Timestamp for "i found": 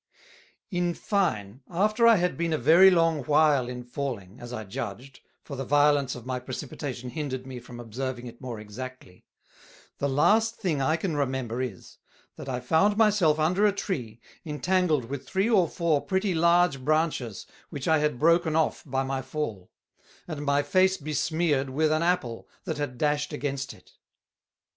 12.49-12.97